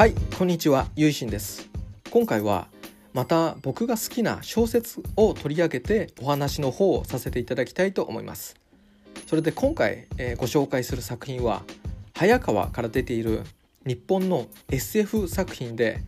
[0.00, 1.68] はいこんにちはゆいしんです。
[2.10, 2.68] 今回は
[3.12, 8.56] また僕が好きな小説を取り上げてお話の方をさせていただきたいと思います。
[9.26, 11.64] それで今回、えー、ご紹介する作品は
[12.14, 13.42] 早川から出ている
[13.84, 16.00] 日本の SF 作品で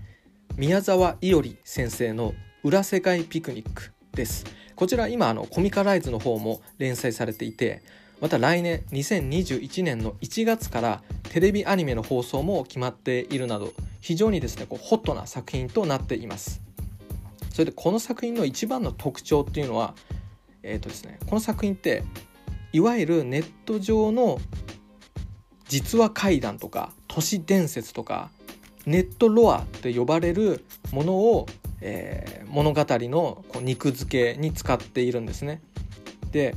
[0.56, 2.32] 宮沢伊織先生の
[2.64, 4.46] 裏世界ピクニックです。
[4.74, 7.82] こちら今あのコミカライズの方も連載されていて
[8.22, 16.62] また来年2021年の1月からテレビアニメの放送も決まっているなど非常にですねこうホットな作品となっています
[17.50, 19.94] それでこの作品の一番の特徴っていうのは
[20.62, 22.04] えっ、ー、とですねこの作品って
[22.72, 24.38] いわゆるネット上の
[25.66, 28.30] 実話怪談とか都市伝説とか
[28.86, 31.46] ネットロアって呼ばれるものを、
[31.80, 35.60] えー、物語のこう肉付けに使っているんですね。
[36.30, 36.54] で、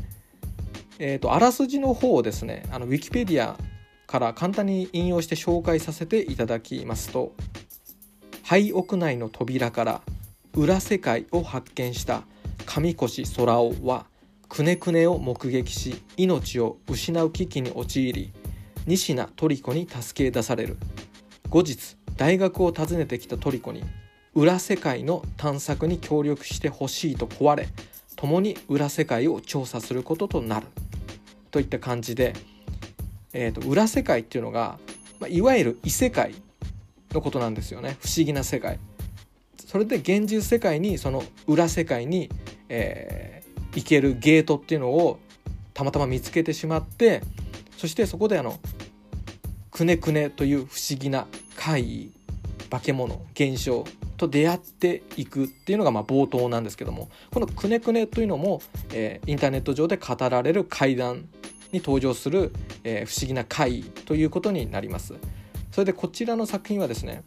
[1.00, 3.58] えーと、あらすじの方をですねあのウィキペディア
[4.08, 7.34] から簡単に引用して紹介させていただきますと
[8.44, 10.02] 廃屋内の扉から
[10.54, 12.24] 裏世界を発見した
[12.66, 14.06] 上越空尾は
[14.48, 18.32] くねくねを目撃し命を失う危機に陥り
[18.88, 20.78] 仁科トリコに助け出される。
[21.50, 23.84] 後日大学を訪ねてきたトリコに
[24.34, 27.68] 裏世界の探索に協力してほしいと問われ
[28.16, 30.68] 共に裏世界を調査することとなる
[31.52, 32.34] といった感じで、
[33.34, 34.78] えーと、裏世界っていうのが、
[35.20, 36.36] まあ、いわゆる異世界
[37.12, 38.80] のことなんですよね不思議な世界。
[39.66, 42.30] それで現実世界にその裏世界に、
[42.70, 45.20] えー、行けるゲートっていうのを
[45.74, 47.22] たまたま見つけてしまって
[47.78, 48.60] そしてそこであの
[49.72, 51.28] くねくねという不思議な
[51.58, 52.15] 怪異
[52.70, 53.86] 化け物現象
[54.18, 58.62] と出会っていくっていうのがまあ冒頭なんですけどもこのくねくねというのも、
[58.94, 61.28] えー、インターネット上で語られる怪談
[61.72, 65.14] に登場する、えー、不思議な怪異ということになります。
[65.72, 67.24] それでこちらの作品はですね、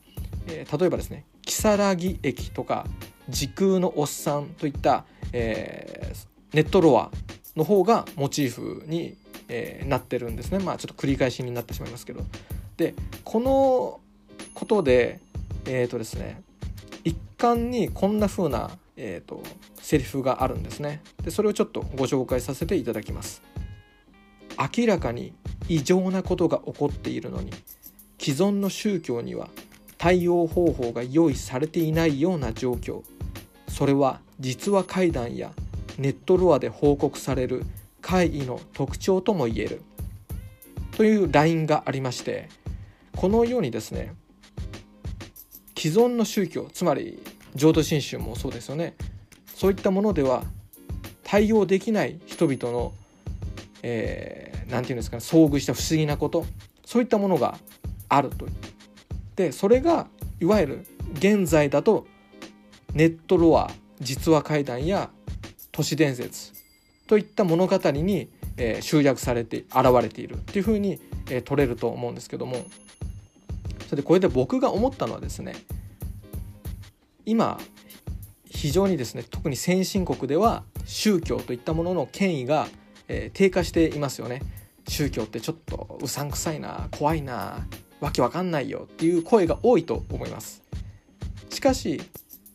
[0.46, 2.86] えー、例えばですね如月駅とか
[3.28, 7.10] 時空のおっさんといった、えー、ネットロア
[7.56, 9.16] の方がモチーフに
[9.48, 10.58] えー、なってるんですね。
[10.58, 12.22] まあちょっと繰り返しになってしまいますけど。
[12.76, 12.94] で
[13.24, 14.00] この
[14.54, 15.20] ことで
[15.68, 16.42] えっ、ー、とですね
[17.04, 18.70] 一貫にこんな風な
[19.00, 19.44] えーと、
[19.80, 21.02] セリフがあるんですね。
[21.22, 23.42] でそれをちょっとご紹介させていただきます。
[24.76, 25.32] 明らかに
[25.68, 27.52] 異常なことが起こっているのに
[28.18, 29.50] 既存の宗教には
[29.98, 33.02] 対応方法が用意されていないような状況。
[33.68, 35.52] それは実話怪談や
[35.96, 37.64] ネットロアで報告される
[38.00, 39.82] 会議の特徴とも言える。
[40.90, 42.48] というラインがありまして
[43.14, 44.16] このようにですね
[45.78, 47.22] 既存の宗教つまり
[47.54, 48.96] 浄土真宗もそうですよね。
[49.46, 50.42] そういったものでは
[51.22, 52.92] 対応できない人々の
[53.82, 56.46] 何、えー、て言うんですかね遭遇した不思議なこと
[56.84, 57.58] そういったものが
[58.08, 58.46] あると。
[59.36, 60.08] でそれが
[60.40, 62.08] いわゆる現在だと
[62.92, 65.10] ネットロア実話怪談や
[65.70, 66.52] 都市伝説
[67.06, 70.98] といった物語に、えー、集約されて現れているっていうふうに、
[71.30, 72.66] えー、取れると思うんですけども。
[73.88, 75.56] それでこれで僕が思ったのはですね
[77.24, 77.58] 今
[78.44, 82.68] 非常にですね特に先進国では宗教といったものの権威が、
[83.08, 84.42] えー、低下していますよね。
[84.88, 87.66] 宗教ってちょっとうさんくさいな怖いな
[88.00, 90.62] わけわかんないよっていう声が多いと思います。
[91.50, 92.00] しかし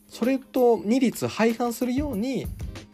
[0.08, 2.46] それと二律背反するように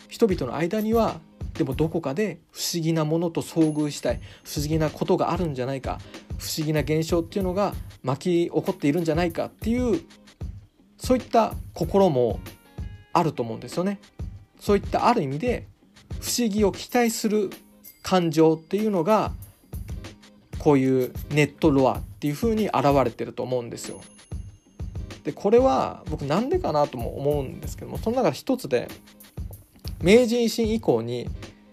[0.08, 1.20] 人々の間には
[1.54, 5.98] でもどこかで不思議なものと遭遇したい不思議なことがあるんじゃないか
[6.40, 10.02] 不思議な現象っていうのが巻き起こっているんじゃないかっていう
[10.98, 12.40] そういった心も
[13.12, 14.00] あると思うんですよね。
[14.58, 15.66] そういったある意味で
[16.20, 17.50] 不思議を期待する
[18.02, 19.32] 感情っていうのが
[20.58, 24.00] こういうネットロアっていう風に現れてると思うんですよ。
[25.24, 28.88] でこれは僕なんでかなとも思うんですけどもその中で一つで
[30.02, 31.28] 明治維新以降に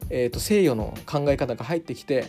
[0.09, 2.27] えーと、西洋の考え方が入ってきて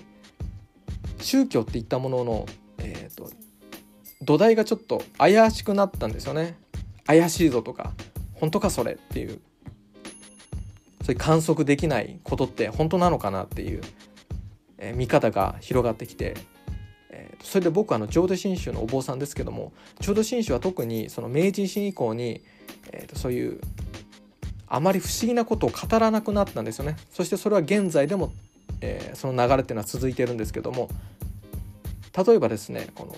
[1.20, 2.46] 宗教っていったものの、
[2.78, 3.30] えーと、
[4.22, 6.56] 土台がちょっと怪しくなったんですよね。
[7.06, 7.92] 怪しいぞとか
[8.34, 9.40] 本当かそれっていう。
[11.02, 13.80] そういう観測できないことって本当なのかなっていう、
[14.76, 16.36] えー、見方が広がってきて、
[17.08, 22.42] えー、それで僕あの浄土真宗のお坊さんですけども浄土真宗は特にその明治維新以降に、
[22.92, 23.58] えーとそういう
[24.70, 26.96] あまり不思議なことを語らなくなったんですよね。
[27.10, 28.32] そしてそれは現在でも、
[28.80, 30.88] えー、その流れっていうのは続いてるんですけども
[32.26, 33.14] 例えばですねこの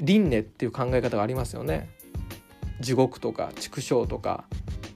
[0.00, 1.88] 輪廻っていう考え方がありますよね
[2.80, 4.44] 地獄とか畜生とか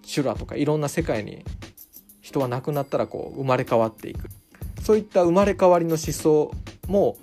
[0.03, 1.45] 修羅とかいろんな世界に
[2.21, 4.29] 人は亡くなったらこう生まれ変わっていく
[4.83, 6.53] そういった生まれ変わりの思想
[6.89, 7.17] も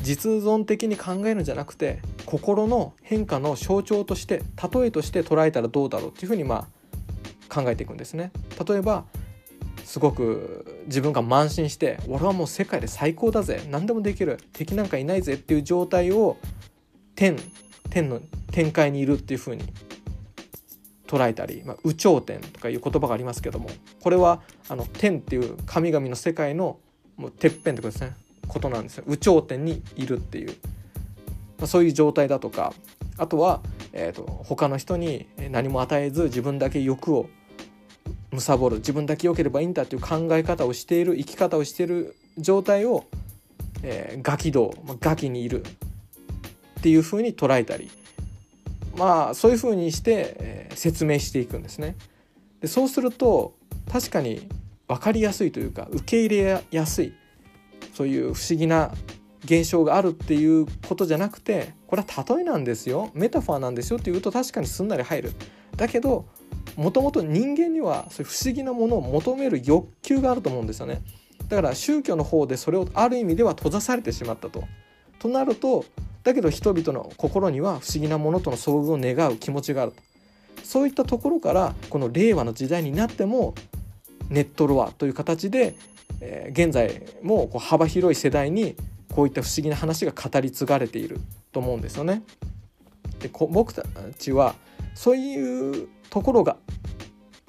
[0.00, 4.42] 実存的に考えるんじゃなくて心の変化の象徴として
[4.72, 6.66] 例えとして捉えたらどうだろうっていうふうにま
[7.48, 8.32] あ考えていくんですね。
[8.66, 9.04] 例えば
[9.84, 16.38] すごく自分が慢心して俺はもう世界で最高だぜ何でもできる敵なんかいないぜっていう状態を
[17.14, 17.36] 天
[17.90, 18.20] 天の
[18.50, 19.64] 展開にいるっていうふうに
[21.06, 23.68] 捉えたり、まあ、有頂天とかいう言葉がありますけども
[24.02, 26.78] これはあの天っていう神々の世界の
[27.16, 28.16] もうてっぺんってことですね。
[28.48, 29.04] ことなんですよ。
[29.08, 30.48] 有頂天にいるっていう、
[31.58, 32.74] まあ、そういう状態だとか
[33.16, 37.28] あとは、えーと、他の人に何も与えず自分だけ欲を
[38.40, 43.04] 貪る自分だけ良ければいいんだっていう考え方をしている生き方をしている状態を、
[43.82, 47.90] えー、ガキ道、まあ、ガキにいるっていうふうに捉えたり
[48.96, 51.96] まあそういうふうにして、えー、説明していくんですね。
[52.60, 53.54] でそうすると
[53.90, 54.48] 確かに
[54.86, 57.12] 分かりやすいというか受け入れやすい
[57.94, 58.92] そういう不思議な
[59.44, 65.32] 現象があるっていうことじゃなくてこれは例えなんですよメタファーなんですよっていうと確かにすんなり入る。
[65.76, 66.26] だけど
[66.76, 71.02] もともと人間にはそういう不思議なものを求める欲求があると思うんですよね。
[71.48, 74.64] だから宗教の方でそれをある意味では閉ざされてしまったと。
[75.18, 75.84] となると
[76.22, 80.02] だけど人々の心には不思議なものとの遭遇を願う気持ちがあると
[80.64, 83.54] そういったところからこの令和の時代になっても
[84.30, 85.76] ネットロアという形で、
[86.20, 88.74] えー、現在もこう幅広い世代に
[89.14, 91.20] こういった不思議な話が語り継がれている
[91.52, 92.22] と思うんですよね。
[93.20, 93.84] で僕た
[94.18, 94.54] ちは
[94.94, 96.56] そういうところが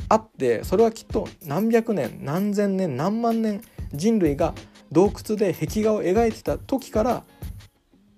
[0.10, 3.62] あってそれはきっと何百年何千年何万年
[3.94, 4.54] 人類が
[4.92, 7.24] 洞窟で壁画を描いてた時から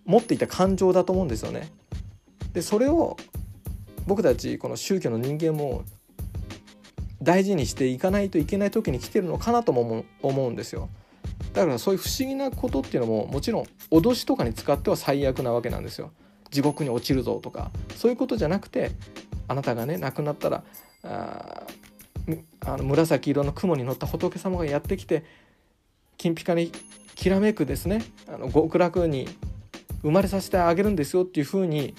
[0.05, 1.69] 持っていた感情だと思うんですよね。
[2.53, 3.17] でそれを
[4.05, 5.83] 僕たちこの宗教の人間も
[7.21, 10.89] 大事にしていかないといけない時に来てるのかなとも思うんですよ。
[11.53, 16.11] だからそういう不思議なことっていうのももちろん脅しとかに使っては最悪なわけなんですよ。
[16.49, 18.91] 地獄に落ちるぞとかそういうことじゃなくて
[19.47, 20.63] あなたがね亡くなったら
[21.03, 21.63] あ
[22.65, 25.23] あの紫色の雲に乗った仏様がやってきて
[26.17, 26.71] 金ピカに
[27.15, 29.27] きらめくですねあの極楽に
[30.01, 31.95] 生まれさせてあげるんですよっていうふうに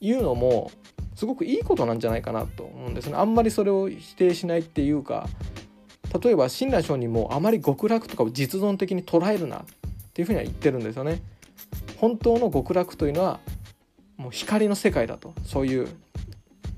[0.00, 0.70] 言うのも
[1.14, 3.14] すごくいいことなんじゃないかなと思うんですね。
[3.16, 5.28] あんまりそれを否定しないっていうか
[6.22, 9.64] 例えば親鸞上人もあまり極楽とかを実存的に捉えるなっ
[10.12, 11.22] ていうふうには言ってるんですよね。
[11.96, 13.40] 本当の極楽というのは
[14.22, 15.34] もう光の世界だと。
[15.44, 15.88] そういう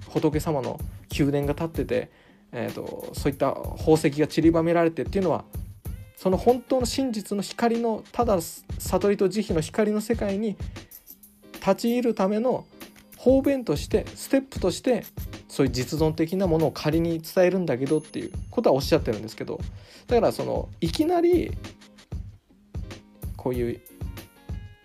[0.08, 0.80] 仏様の
[1.16, 2.10] 宮殿が建ってて、
[2.52, 5.44] えーとそういった宝石が散りばめられてっていうのは
[6.16, 10.56] その本当の真実の光のただ悟りと慈悲の光の世界に
[11.54, 12.64] 立ち入るための
[13.18, 15.04] 方便としてステップとして
[15.48, 19.60] そういう実存的なものを仮に伝えるんだけどっていうことはおっしゃってるんですけど
[20.06, 21.52] だからそのいきなり
[23.36, 23.80] こういう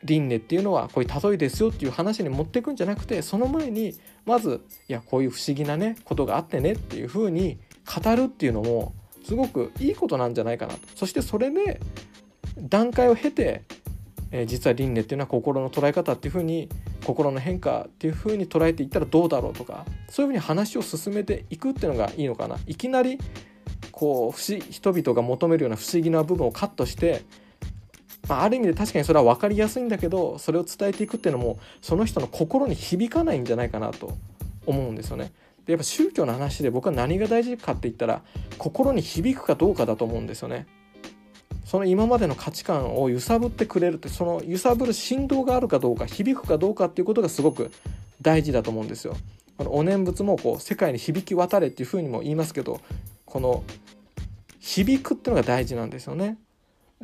[0.03, 8.93] 輪廻っていうのはこういう例えですよっていう話に持っていくんじゃなくてその前にまずいやこういう不思議なねことがあってねっていうふうに語るっていうのも
[9.23, 10.79] すごくいいことなんじゃないかなと。
[10.95, 11.79] そしてそれで
[12.57, 13.63] 段階を経て、
[14.31, 16.69] えー、実は輪廻っていうのは心の捉え方っていうふうに
[17.05, 22.57] 心の変化っていうふうに捉えていったらどうだろうとかそういうふうに話を進めていくっていうのがいいのかな。
[22.67, 23.19] いきなり
[23.91, 27.23] こう人々が求めるような不思議な部分をカットして、
[28.29, 34.15] まあ、ある意味で確かにそれは分かりやすいんだけどそれを伝えていくっていうのもその人の心に響かないんじゃないかなと
[34.68, 35.31] 思うんですよね。
[35.65, 38.21] でやっぱ宗教の話で僕は何が大事かって言ったら
[38.59, 40.68] 心に響くかどうかだと思うんですよね。
[41.65, 47.71] その今までの価値観を揺さぶってくれるってその揺さぶる振動があるかどうか響くかどうかっていうことがすごく
[48.21, 49.15] 大事だと思うんですよ。
[49.57, 52.80] このお念仏もこう世界に響き渡れっていうふうにも言いますけど
[53.25, 53.63] この
[54.59, 56.37] 響くっていうのが大事なんですよね。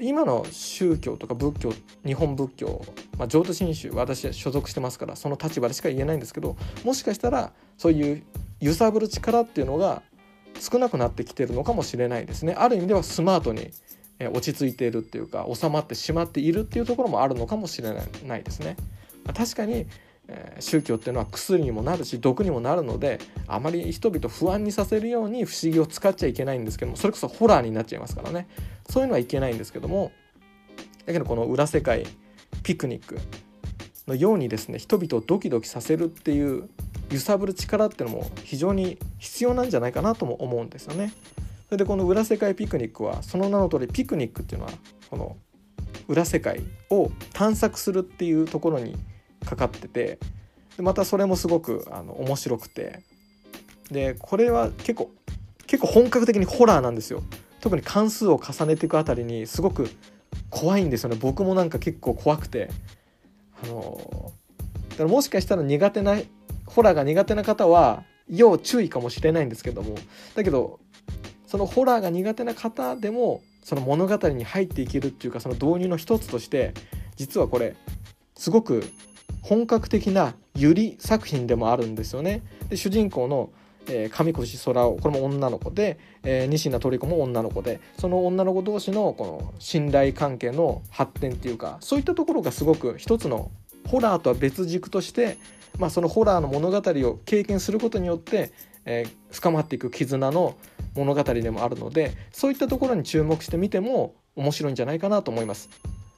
[0.01, 1.73] 今の宗教とか仏教
[2.05, 2.85] 日本仏教、
[3.17, 8.23] まあ、浄土真宗私は所属してますからその立場でしか言えないんですけどもしかしたらそういう
[8.59, 10.01] 揺さぶる力っていうのが
[10.59, 13.71] 少なくなってきてるのかもしれないですねある意味ではスマートに
[14.19, 18.77] 落ち着いているっていうか収まってしまっているっていうところもあるのかもしれないですね。
[19.33, 19.87] 確かに
[20.27, 28.48] え宗教っていうのは薬にもなるし毒にもなるのであまり人々不安にさせるように不思議を使っちゃいけないんですけどもそれこそホラーになっちゃいますからね
[28.89, 30.12] そういうのはいけないんですけども
[31.05, 32.05] だけどこの裏世界
[32.63, 33.20] ピクニック
[34.08, 36.70] のようにですね人々をドキドキさせるっていう
[37.12, 41.13] 揺さぶる力っていうのも非常に必要なんじゃないかなとも思うんですよね。
[41.67, 44.74] それでこの裏世界ピクニックはその名の通りピクニックっていうのは
[45.10, 45.38] この
[46.08, 48.96] 裏世界を探索するっていうところに
[49.45, 50.19] かかってて
[50.77, 53.03] でまたそれもすごくあの面白くて。
[53.91, 55.11] でこれは結構
[55.67, 57.23] 結構本格的にホラーなんですよ。
[57.59, 59.89] 特に関数を重ねていくあたりにすごく
[60.49, 61.17] 怖いんですよね。
[61.19, 62.69] 僕もなんか結構怖くて。
[63.63, 64.33] あの
[64.89, 66.17] だからもしかしたら苦手な
[66.65, 69.95] ホラーが苦手な方は要注意かもしれないんですけども。
[70.35, 70.79] だけど
[71.47, 76.73] そのホラーが苦手な方でもその物語に入っていけるっていうかその導入の一つとして
[77.15, 77.75] 実はこれ
[78.35, 78.83] すごく
[79.45, 82.41] 本格的なゆり作品でもあるんですよね。
[82.69, 83.51] で主人公の
[83.87, 93.51] えー、上越空をこれも女の子で、えー、西名鳥子も女の子でその女の子同士のこの信頼関係の発展っていうかそういったところがすごく一つの
[93.87, 95.37] ホラーとは別軸として、
[95.77, 98.51] まあ、そのホラーの物語を経験することによって、
[98.85, 100.55] えー、深まっていく絆の
[100.95, 105.69] 物語でもあるのでそういったところに注目してみても面白いんじゃないかなと思います。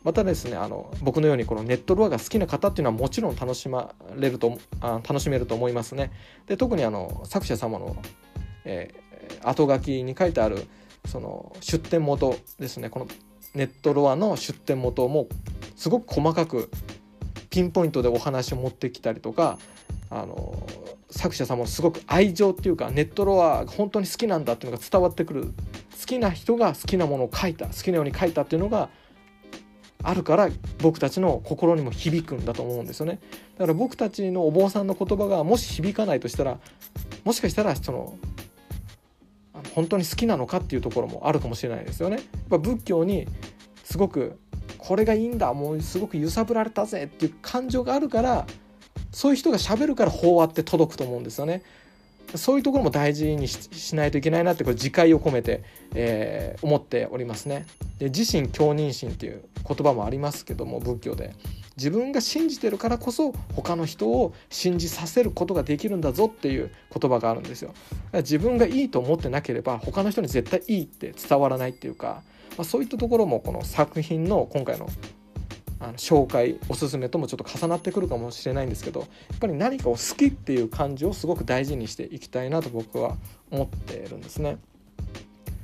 [0.08, 6.14] またですねあの僕のようにこのネットロアが好きな方っていうのはもちろん楽しまれるとあ楽しめると思いますね。
[6.46, 7.98] で特にあの作者様の、
[8.64, 10.66] えー、後書きに書いてある
[11.06, 13.08] その出典元ですねこの
[13.54, 15.28] ネットロアの出典元も
[15.76, 16.72] すごく細かく
[17.50, 19.60] ピンポイントでお話を持ってきたりとか
[20.10, 20.66] あの
[21.10, 25.44] 作者さんもすごく愛情っていうかネットロアが本当に好きなんだっていうのが伝わってくる
[26.00, 28.90] 好きな人が好きなものを書いた好きなように書いたっていうのが
[30.08, 30.50] あるから
[30.82, 33.20] 僕たちの心にも響くんだと思うんですよね
[33.58, 36.60] だから僕たちのお坊さんの言葉がもし響かないとしたら
[37.26, 38.18] もしかしたらその
[39.76, 42.18] 本当に好きなのかっていうところもあるかもしれないですよね。
[42.18, 43.28] やっぱ仏教に
[43.84, 44.40] すごく
[44.78, 48.46] これがいいんだもうすごく揺さぶられたぜっていう感情があるから
[49.12, 51.64] そういう人がしゃべるから法話って届くと思うんですよね。
[52.36, 55.64] そういうところも大事にしないといけないなってこれ自戒を込めて、
[55.96, 57.66] えー、思っておりますね。
[58.00, 61.34] で自身共認心っていう言葉もありますけども仏教で
[61.78, 67.74] 自分が信じてるからこそ他の人を信じさせることができるんだぞっていう言葉があるんですよ。
[68.14, 72.24] 自分がいいと思ってなければ他の人に絶対いいって伝わらないっていうか、
[72.58, 74.90] まあ、そういったところもこの作品の今回の
[75.80, 79.06] あの紹介おすすめともちょっと重なってくるかもしれないんですけどや
[79.36, 83.16] っぱり何かを好きっていう感じをすごく大事にしていきたいなと僕は
[83.52, 84.58] 思ってるんですね。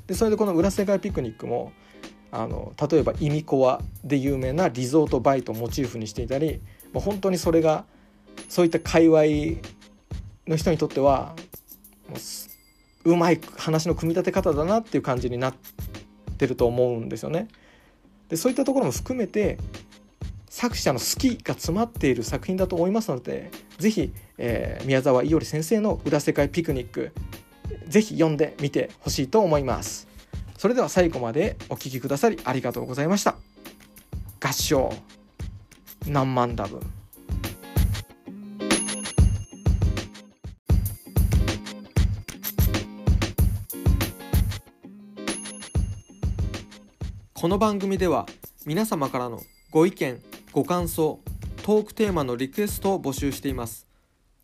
[0.08, 1.72] でそれでこの「裏世界ピクニックも」
[2.32, 7.86] あの例えば「イミコワ」で有名なリゾートバイトをモチーフにしていたりもう本当にそれが
[8.50, 9.22] そういった界隈
[10.48, 11.36] の人にとっては
[12.10, 12.16] も
[13.06, 15.54] ううまい話の組み立て方だなっていう感じになっ
[16.38, 17.48] てると思うんですよね。
[18.30, 19.58] でそういったところも含めて
[20.54, 27.12] 作者の好きが詰まっている作品だと思いますので是非、えー、宮沢伊織先生の「裏世界ピクニック」
[27.90, 30.08] 是非読んでみてほしいと思います。
[30.56, 33.36] それでは最後までお聴きくださりありがとうございました。
[34.40, 34.94] 合唱
[36.08, 36.80] 何万ダブ
[47.34, 48.28] この番組では
[48.68, 49.42] 皆様からの
[49.72, 50.22] ご意見
[50.54, 51.20] ご感想
[51.64, 53.88] トークテーマのリクエストを募集しています。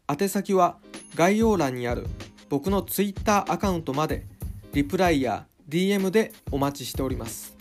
[0.10, 0.78] 宛先は
[1.14, 2.08] 概要欄にある
[2.50, 4.26] 僕の Twitter アカウントまで
[4.74, 7.59] リプライや DM でお待ちしております。